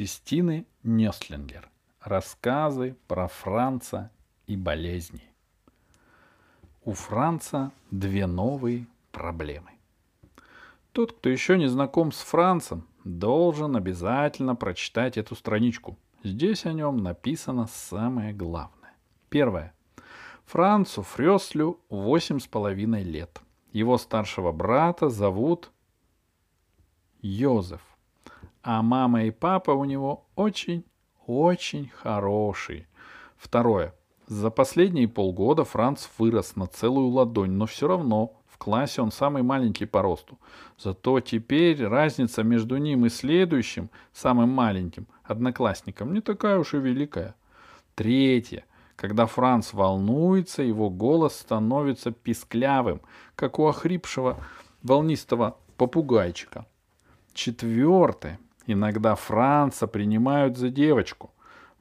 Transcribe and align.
Кристины 0.00 0.66
Нестлингер. 0.82 1.68
Рассказы 2.00 2.96
про 3.06 3.28
Франца 3.28 4.10
и 4.46 4.56
болезни. 4.56 5.30
У 6.82 6.94
Франца 6.94 7.70
две 7.90 8.24
новые 8.24 8.86
проблемы. 9.12 9.72
Тот, 10.92 11.12
кто 11.12 11.28
еще 11.28 11.58
не 11.58 11.68
знаком 11.68 12.12
с 12.12 12.22
Францем, 12.22 12.86
должен 13.04 13.76
обязательно 13.76 14.56
прочитать 14.56 15.18
эту 15.18 15.34
страничку. 15.34 15.98
Здесь 16.24 16.64
о 16.64 16.72
нем 16.72 16.96
написано 16.96 17.66
самое 17.66 18.32
главное. 18.32 18.94
Первое. 19.28 19.74
Францу 20.46 21.02
Фрёслю 21.02 21.78
восемь 21.90 22.38
с 22.38 22.46
половиной 22.46 23.02
лет. 23.02 23.42
Его 23.70 23.98
старшего 23.98 24.50
брата 24.50 25.10
зовут 25.10 25.70
Йозеф. 27.20 27.82
А 28.62 28.82
мама 28.82 29.24
и 29.24 29.30
папа 29.30 29.70
у 29.70 29.84
него 29.84 30.26
очень-очень 30.36 31.88
хорошие. 31.88 32.86
Второе. 33.36 33.94
За 34.26 34.50
последние 34.50 35.08
полгода 35.08 35.64
Франц 35.64 36.06
вырос 36.18 36.54
на 36.56 36.66
целую 36.66 37.08
ладонь, 37.08 37.52
но 37.52 37.66
все 37.66 37.88
равно 37.88 38.34
в 38.46 38.58
классе 38.58 39.00
он 39.00 39.10
самый 39.10 39.42
маленький 39.42 39.86
по 39.86 40.02
росту. 40.02 40.38
Зато 40.78 41.20
теперь 41.20 41.84
разница 41.84 42.42
между 42.42 42.76
ним 42.76 43.06
и 43.06 43.08
следующим, 43.08 43.90
самым 44.12 44.50
маленьким, 44.50 45.06
одноклассником 45.24 46.12
не 46.12 46.20
такая 46.20 46.58
уж 46.58 46.74
и 46.74 46.78
великая. 46.78 47.34
Третье. 47.94 48.66
Когда 48.94 49.24
Франц 49.24 49.72
волнуется, 49.72 50.62
его 50.62 50.90
голос 50.90 51.34
становится 51.34 52.10
писклявым, 52.10 53.00
как 53.34 53.58
у 53.58 53.66
охрипшего 53.66 54.36
волнистого 54.82 55.56
попугайчика. 55.78 56.66
Четвертое. 57.32 58.38
Иногда 58.66 59.14
Франца 59.14 59.86
принимают 59.86 60.56
за 60.56 60.70
девочку. 60.70 61.32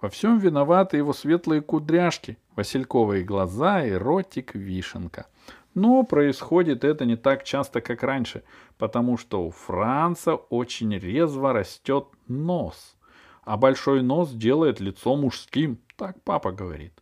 Во 0.01 0.09
всем 0.09 0.39
виноваты 0.39 0.97
его 0.97 1.13
светлые 1.13 1.61
кудряшки, 1.61 2.37
васильковые 2.55 3.23
глаза 3.23 3.83
и 3.83 3.91
ротик 3.91 4.55
вишенка. 4.55 5.27
Но 5.73 6.03
происходит 6.03 6.83
это 6.83 7.05
не 7.05 7.15
так 7.15 7.43
часто, 7.43 7.81
как 7.81 8.01
раньше, 8.01 8.43
потому 8.77 9.17
что 9.17 9.45
у 9.45 9.51
Франца 9.51 10.35
очень 10.35 10.97
резво 10.97 11.53
растет 11.53 12.07
нос. 12.27 12.95
А 13.43 13.57
большой 13.57 14.01
нос 14.01 14.31
делает 14.31 14.79
лицо 14.79 15.15
мужским, 15.15 15.79
так 15.95 16.21
папа 16.23 16.51
говорит. 16.51 16.93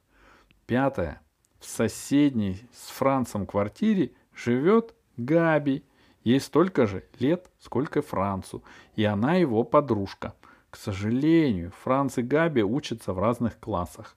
Пятое. 0.65 1.21
В 1.59 1.65
соседней 1.65 2.61
с 2.73 2.89
Францем 2.89 3.45
квартире 3.45 4.11
живет 4.33 4.95
Габи– 5.17 5.83
Ей 6.23 6.39
столько 6.39 6.87
же 6.87 7.03
лет, 7.19 7.49
сколько 7.59 8.01
Францу, 8.01 8.63
и 8.95 9.03
она 9.03 9.35
его 9.35 9.63
подружка. 9.63 10.33
К 10.69 10.75
сожалению, 10.75 11.71
Франц 11.83 12.17
и 12.17 12.21
Габи 12.21 12.63
учатся 12.63 13.13
в 13.13 13.19
разных 13.19 13.59
классах. 13.59 14.15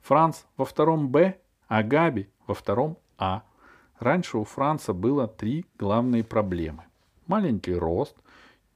Франц 0.00 0.42
во 0.56 0.64
втором 0.64 1.08
Б, 1.08 1.38
а 1.68 1.82
Габи 1.82 2.28
во 2.46 2.54
втором 2.54 2.98
А. 3.18 3.42
Раньше 3.98 4.38
у 4.38 4.44
Франца 4.44 4.92
было 4.92 5.26
три 5.26 5.64
главные 5.78 6.22
проблемы. 6.22 6.84
Маленький 7.26 7.74
рост, 7.74 8.16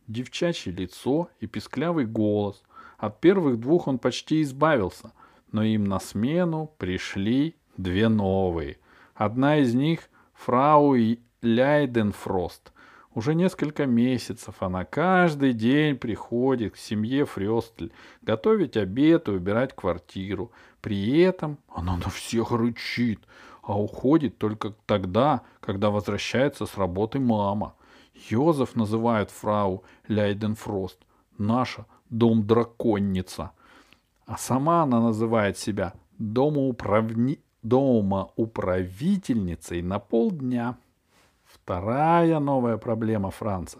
девчачье 0.08 0.72
лицо 0.72 1.28
и 1.40 1.46
писклявый 1.46 2.06
голос. 2.06 2.62
От 2.98 3.20
первых 3.20 3.60
двух 3.60 3.86
он 3.86 3.98
почти 3.98 4.42
избавился, 4.42 5.12
но 5.52 5.62
им 5.62 5.84
на 5.84 6.00
смену 6.00 6.72
пришли 6.78 7.56
две 7.76 8.08
новые. 8.08 8.78
Одна 9.14 9.58
из 9.58 9.74
них— 9.74 10.08
фрау 10.34 10.94
Ляйденфрост. 11.42 12.72
Уже 13.14 13.34
несколько 13.34 13.86
месяцев 13.86 14.62
она 14.62 14.84
каждый 14.84 15.52
день 15.52 15.96
приходит 15.96 16.74
к 16.74 16.76
семье 16.76 17.24
Фрёстль 17.24 17.90
готовить 18.22 18.76
обед 18.76 19.28
и 19.28 19.32
убирать 19.32 19.74
квартиру. 19.74 20.52
При 20.80 21.20
этом 21.20 21.58
она 21.68 21.96
на 21.96 22.08
всех 22.08 22.52
рычит, 22.52 23.20
а 23.62 23.80
уходит 23.80 24.38
только 24.38 24.74
тогда, 24.86 25.42
когда 25.60 25.90
возвращается 25.90 26.66
с 26.66 26.78
работы 26.78 27.18
мама. 27.18 27.74
Йозеф 28.28 28.76
называет 28.76 29.30
фрау 29.30 29.82
Ляйденфрост 30.06 30.98
наша 31.40 31.86
дом-драконница. 32.10 33.50
А 34.26 34.36
сама 34.36 34.82
она 34.82 35.00
называет 35.00 35.56
себя 35.58 35.94
домоуправни... 36.18 37.40
домоуправительницей 37.62 39.82
на 39.82 39.98
полдня. 39.98 40.78
Вторая 41.52 42.38
новая 42.38 42.76
проблема 42.76 43.30
Франца 43.30 43.78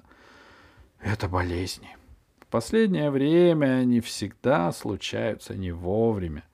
–это 1.01 1.29
болезни. 1.29 1.97
В 2.41 2.47
последнее 2.47 3.11
время 3.11 3.81
они 3.81 4.01
всегда 4.01 4.73
случаются 4.73 5.55
не 5.55 5.71
вовремя. 5.71 6.45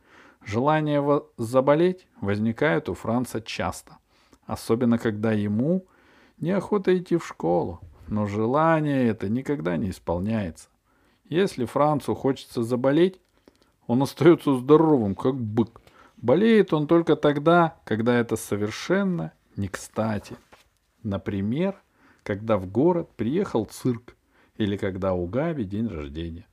Желание 0.44 1.22
заболеть 1.38 2.06
возникает 2.20 2.88
у 2.88 2.94
Франца 2.94 3.40
часто, 3.40 3.96
особенно 4.44 4.98
когда 4.98 5.32
ему 5.32 5.86
неохота 6.38 6.96
идти 6.96 7.16
в 7.16 7.26
школу, 7.26 7.80
но 8.08 8.26
желание 8.26 9.08
это 9.08 9.28
никогда 9.28 9.76
не 9.76 9.90
исполняется. 9.90 10.68
Если 11.28 11.64
Францу 11.64 12.14
хочется 12.14 12.62
заболеть, 12.62 13.20
он 13.86 14.02
остается 14.02 14.54
здоровым, 14.54 15.14
как 15.14 15.34
бык. 15.34 15.80
Болеет 16.16 16.72
он 16.72 16.86
только 16.86 17.16
тогда, 17.16 17.76
когда 17.84 18.14
это 18.14 18.36
совершенно 18.36 19.32
не 19.56 19.68
кстати. 19.68 20.36
Например, 21.06 21.80
когда 22.24 22.56
в 22.58 22.66
город 22.66 23.12
приехал 23.14 23.64
цирк 23.64 24.16
или 24.56 24.76
когда 24.76 25.14
у 25.14 25.28
Габи 25.28 25.62
день 25.62 25.86
рождения. 25.86 26.48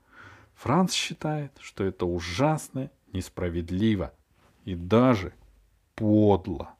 Франц 0.53 0.93
считает, 0.93 1.53
что 1.59 1.83
это 1.83 2.05
ужасно, 2.05 2.91
несправедливо 3.13 4.13
и 4.63 4.75
даже 4.75 5.33
подло. 5.95 6.75